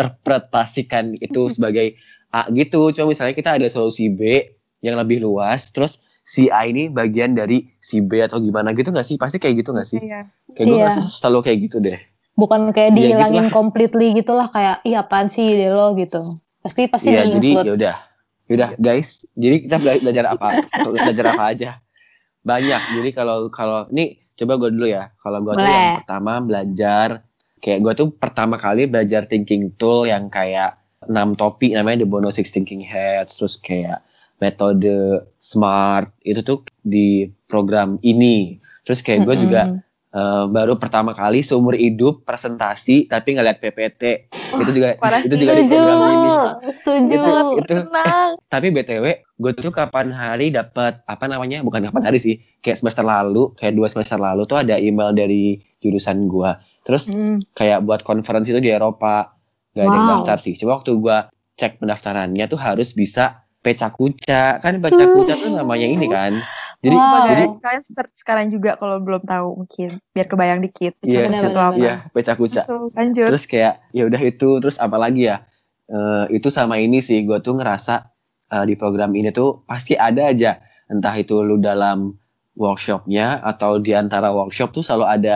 [0.10, 1.98] menginterpretasikan itu sebagai
[2.30, 4.42] A gitu cuma misalnya kita ada solusi B
[4.82, 9.06] yang lebih luas terus si A ini bagian dari si B atau gimana gitu nggak
[9.06, 10.34] sih pasti kayak gitu nggak sih Iya.
[10.52, 10.90] kayak gue Iya.
[11.06, 11.98] selalu kayak gitu deh
[12.36, 13.56] Bukan kayak Ya, dihilangin gitulah.
[13.56, 15.96] completely gitu lah kayak iya apaan sih ide lo?
[15.96, 16.20] gitu.
[16.60, 17.66] Pasti pasti Iya jadi di-include.
[17.66, 17.96] ya udah.
[18.46, 19.08] Yaudah guys.
[19.32, 20.48] Jadi kita bela- belajar apa?
[20.86, 21.70] Belajar apa aja?
[22.42, 22.82] Banyak.
[22.94, 25.10] Jadi kalau kalau ini coba gue dulu ya.
[25.16, 27.08] Kalau gue tuh yang pertama belajar
[27.58, 32.30] kayak gue tuh pertama kali belajar thinking tool yang kayak 6 topik namanya the Bono
[32.30, 34.94] Six Thinking Heads terus kayak metode
[35.40, 38.58] smart itu tuh di program ini.
[38.84, 39.62] Terus kayak gue juga
[40.16, 45.68] Eh, baru pertama kali seumur hidup presentasi tapi ngeliat PPT itu juga itu juga di
[45.68, 45.76] Setuju.
[45.76, 46.32] program ini
[46.72, 47.12] Setuju.
[47.12, 48.30] Itu- itu Tenang.
[48.46, 53.04] tapi btw gue tuh kapan hari dapat apa namanya bukan kapan hari sih kayak semester
[53.04, 56.52] lalu kayak dua semester lalu tuh ada email dari jurusan gue
[56.82, 57.52] terus Mm.
[57.52, 59.36] kayak buat konferensi itu di Eropa
[59.70, 61.18] gak ada yang daftar sih cuma waktu gue
[61.54, 66.40] cek pendaftarannya tuh harus bisa peca kuca kan peca kuca tuh namanya ini kan
[66.86, 67.26] jadi Wow.
[67.26, 70.94] jadi Guys, kalian search sekarang juga kalau belum tahu mungkin biar kebayang dikit.
[71.00, 71.76] Iya, Pecah benar, itu apa?
[71.76, 73.26] iya peca kuca lanjut.
[73.28, 75.42] terus kayak ya udah itu terus apa lagi ya
[75.86, 78.10] Eh, itu sama ini sih gue tuh ngerasa
[78.50, 82.10] eh, di program ini tuh pasti ada aja entah itu lu dalam
[82.56, 85.36] workshopnya atau di antara workshop tuh selalu ada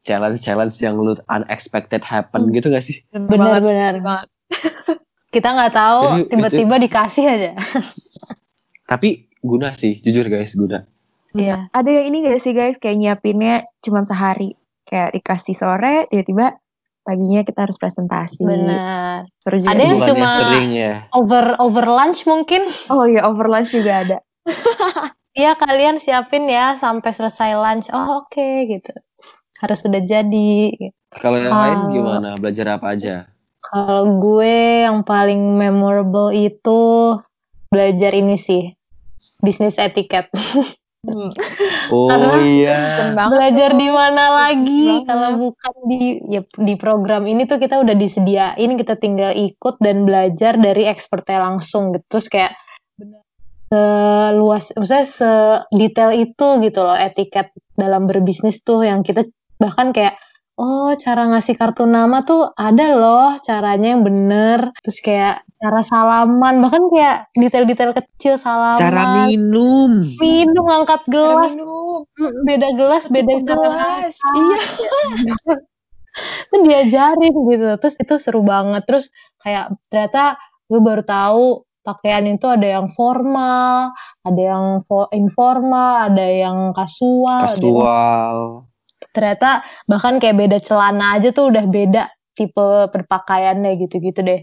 [0.00, 2.52] challenge-challenge yang lu unexpected happen Hmm.
[2.52, 3.04] gitu gak sih?
[3.10, 4.00] Benar-benar.
[4.00, 4.28] banget.
[5.28, 7.50] Kita nggak tahu tiba-tiba dikasih aja.
[8.84, 10.88] Tapi guna sih, jujur guys, guna.
[11.36, 11.68] Iya.
[11.68, 14.56] Ada yang ini gak sih guys, kayak nyiapinnya cuma sehari.
[14.88, 16.56] Kayak dikasih sore, tiba-tiba
[17.04, 18.40] paginya kita harus presentasi.
[18.40, 19.28] Benar.
[19.44, 20.94] Terus juga Ada yang cuma- sering ya.
[21.12, 22.64] Over over lunch mungkin.
[22.88, 24.18] Oh iya, over lunch juga ada.
[25.34, 27.90] Iya kalian siapin ya sampai selesai lunch.
[27.90, 28.94] Oh oke gitu.
[29.58, 30.70] Harus udah jadi.
[31.10, 32.28] Kalau yang lain gimana?
[32.38, 33.26] Belajar apa aja?
[33.58, 36.78] Kalau gue yang paling memorable itu
[37.66, 38.70] belajar ini sih.
[39.42, 40.28] Bisnis etiket.
[41.04, 41.28] Hmm.
[41.92, 42.80] Oh Karena- iya.
[43.12, 48.72] Belajar di mana lagi kalau bukan di ya, di program ini tuh kita udah disediain
[48.80, 52.56] kita tinggal ikut dan belajar dari expertnya langsung gitu terus kayak
[53.68, 59.28] seluas maksudnya sedetail itu gitu loh etiket dalam berbisnis tuh yang kita
[59.60, 60.16] bahkan kayak
[60.54, 66.60] oh cara ngasih kartu nama tuh ada loh caranya yang bener terus kayak cara salaman
[66.60, 70.04] bahkan kayak detail-detail kecil salaman Cara minum.
[70.16, 72.04] minum angkat gelas minum.
[72.14, 74.14] Mm, beda gelas beda cara gelas.
[74.14, 74.58] Iya.
[76.46, 79.10] itu diajarin gitu terus itu seru banget terus
[79.42, 80.38] kayak ternyata
[80.70, 81.44] gue baru tahu
[81.82, 83.90] pakaian itu ada yang formal
[84.22, 88.36] ada yang fo- informal ada yang kasual, ada yang- Kasual.
[89.14, 92.02] Ternyata bahkan kayak beda celana aja tuh udah beda
[92.34, 94.42] tipe berpakaiannya gitu-gitu deh.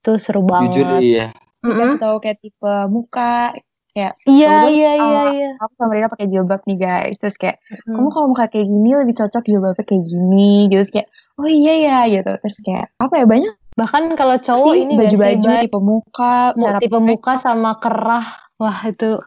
[0.00, 0.80] Itu seru banget.
[0.80, 1.36] Jujur iya.
[1.60, 3.52] Dikasih tahu kayak tipe muka.
[3.88, 5.50] Kayak iya Kebetulan, iya iya iya.
[5.58, 7.16] aku sama Rina pakai jilbab nih guys.
[7.18, 7.94] Terus kayak Hmm.
[7.98, 10.50] kamu kalau muka kayak gini lebih cocok jilbabnya kayak gini.
[10.66, 14.74] Gitu Terus kayak oh iya ya gitu terus kayak apa ya banyak bahkan kalau cowok
[14.74, 18.26] sih ini baju-baju tipe muka Mu- cara tipe muka sama kerah.
[18.56, 19.18] Wah itu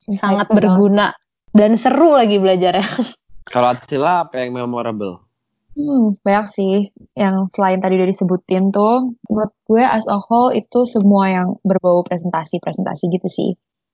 [0.00, 1.12] sangat berguna
[1.50, 2.82] dan seru lagi belajarnya
[3.48, 5.24] Kalau Atsila apa yang memorable?
[5.72, 6.74] Hmm, banyak sih
[7.14, 9.14] yang selain tadi udah disebutin tuh.
[9.30, 13.50] Menurut gue as a whole itu semua yang berbau presentasi-presentasi gitu sih.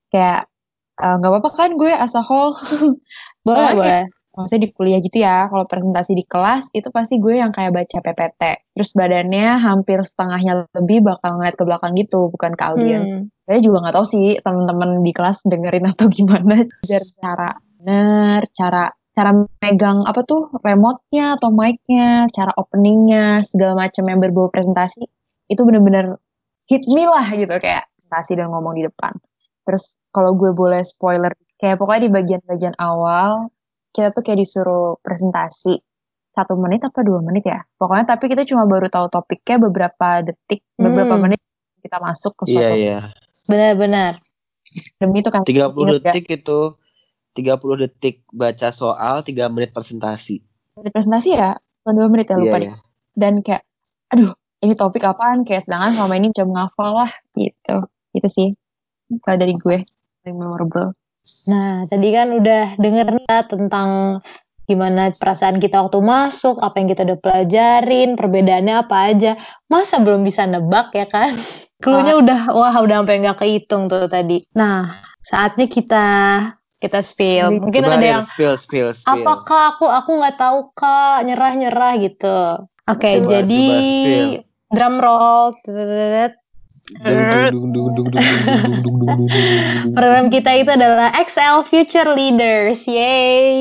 [0.08, 0.48] Kayak
[0.96, 2.56] eh, nggak apa-apa kan gue as a whole?
[3.44, 4.02] Boleh Soalnya kayak- boleh.
[4.34, 8.02] maksudnya di kuliah gitu ya kalau presentasi di kelas itu pasti gue yang kayak baca
[8.02, 8.42] PPT
[8.74, 13.14] terus badannya hampir setengahnya lebih bakal ngeliat ke belakang gitu bukan ke audiens.
[13.14, 13.30] Hmm.
[13.46, 16.66] saya juga nggak tahu sih teman-teman di kelas dengerin atau gimana
[17.22, 19.30] cara bener cara cara
[19.62, 25.06] megang apa tuh remote-nya atau mic-nya cara openingnya segala macam yang berbau presentasi
[25.46, 26.18] itu bener-bener
[26.66, 29.14] hit me lah gitu kayak presentasi dan ngomong di depan
[29.62, 33.48] terus kalau gue boleh spoiler kayak pokoknya di bagian-bagian awal
[33.94, 35.78] kita tuh kayak disuruh presentasi
[36.34, 40.66] satu menit apa dua menit ya pokoknya tapi kita cuma baru tahu topiknya beberapa detik
[40.74, 41.22] beberapa Hmm.
[41.30, 41.40] menit
[41.78, 42.98] kita masuk ke Iya suatu iya.
[43.46, 44.12] benar-benar
[44.98, 46.02] demi itu kan 30 Ingat gak?
[46.10, 46.60] detik itu
[47.34, 50.40] 30 detik baca soal, 3 menit presentasi.
[50.78, 52.80] Dari presentasi ya cuma dua menit ya lupa deh iya.
[53.12, 53.60] dan kayak
[54.08, 54.32] aduh
[54.64, 57.76] ini topik apaan kayak sedangkan selama ini cuma ngafal lah gitu
[58.16, 58.48] itu sih
[59.20, 59.84] kalau dari gue
[60.24, 60.96] yang memorable
[61.48, 64.20] Nah, tadi kan udah denger nih tentang
[64.68, 69.32] gimana perasaan kita waktu masuk, apa yang kita udah pelajarin, perbedaannya apa aja.
[69.72, 71.32] Masa belum bisa nebak ya kan?
[71.80, 74.44] Cluenya udah, wah udah sampai nggak kehitung tuh tadi.
[74.52, 76.06] Nah, saatnya kita
[76.84, 77.64] kita spill.
[77.64, 79.08] Mungkin Coba ada ya, yang spill, spill, spill.
[79.08, 82.38] Apakah aku aku nggak tahu kak nyerah nyerah gitu.
[82.84, 83.64] Oke okay, jadi
[84.36, 85.56] coba drum roll.
[89.96, 93.56] Program kita itu adalah XL Future Leaders, yay!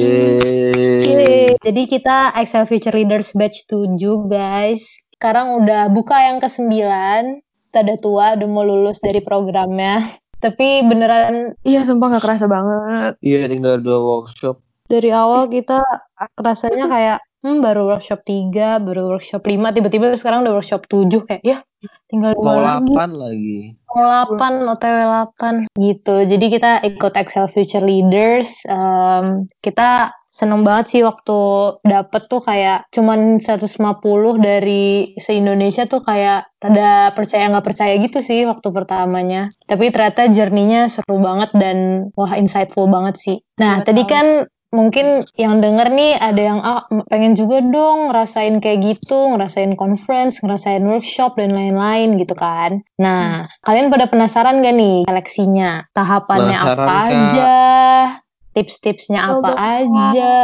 [0.00, 1.60] Yay.
[1.60, 4.00] Jadi kita XL Future Leaders batch 7
[4.32, 5.04] guys.
[5.12, 6.72] Sekarang udah buka yang ke-9.
[7.68, 10.00] Tada tua, udah mau lulus dari programnya.
[10.38, 14.62] Tapi beneran iya sumpah nggak kerasa banget Iya tinggal dua workshop.
[14.88, 15.84] dari awal kita
[16.40, 21.42] rasanya kayak hmm, baru workshop 3, baru workshop 5, tiba-tiba sekarang udah workshop 7 kayak
[21.44, 21.58] ya
[22.10, 22.92] tinggal dua Mau lagi.
[22.96, 23.58] 8 lagi.
[23.84, 24.98] Mau 8, OTW
[25.70, 26.14] 8 gitu.
[26.26, 28.64] Jadi kita ikut Excel Future Leaders.
[28.66, 31.38] Em, kita seneng banget sih waktu
[31.88, 33.80] dapet tuh kayak cuman 150
[34.36, 39.48] dari se-Indonesia tuh kayak rada percaya nggak percaya gitu sih waktu pertamanya.
[39.64, 43.36] Tapi ternyata journey-nya seru banget dan wah insightful banget sih.
[43.56, 43.86] Nah, Betul.
[43.88, 44.26] tadi kan
[44.68, 50.44] mungkin yang denger nih ada yang ah pengen juga dong ngerasain kayak gitu, ngerasain conference,
[50.44, 52.84] ngerasain workshop dan lain-lain gitu kan.
[53.00, 55.88] Nah, kalian pada penasaran gak nih seleksinya?
[55.96, 57.08] Tahapannya Penasaran, apa Kak.
[57.08, 57.56] aja?
[58.58, 60.34] Tips-tipsnya apa aja?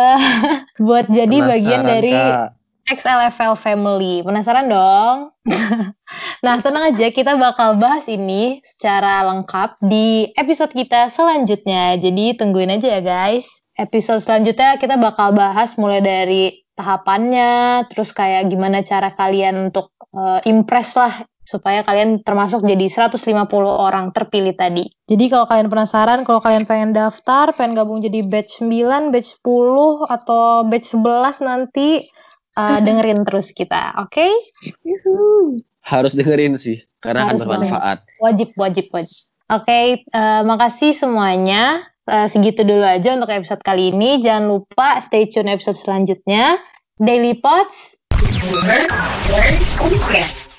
[0.86, 2.48] Buat jadi bagian Penasaran, dari Kak?
[2.84, 4.22] XLFL Family.
[4.22, 5.34] Penasaran dong?
[6.46, 11.96] nah, tenang aja, kita bakal bahas ini secara lengkap di episode kita selanjutnya.
[11.98, 13.66] Jadi tungguin aja ya guys.
[13.74, 20.38] Episode selanjutnya kita bakal bahas mulai dari tahapannya, terus kayak gimana cara kalian untuk uh,
[20.46, 23.20] impress lah supaya kalian termasuk jadi 150
[23.68, 24.88] orang terpilih tadi.
[25.04, 30.08] Jadi kalau kalian penasaran, kalau kalian pengen daftar, pengen gabung jadi batch 9, batch 10,
[30.08, 32.00] atau batch 11 nanti,
[32.56, 34.16] uh, dengerin terus kita, oke?
[34.16, 34.32] Okay?
[35.84, 37.98] Harus dengerin sih, karena Harus akan bermanfaat.
[38.24, 39.28] Wajib, wajib, wajib.
[39.52, 41.84] Oke, okay, uh, makasih semuanya.
[42.04, 44.20] Uh, segitu dulu aja untuk episode kali ini.
[44.20, 46.56] Jangan lupa stay tune episode selanjutnya.
[46.96, 48.00] Daily Pots.